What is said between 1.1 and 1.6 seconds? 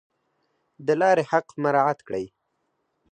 حق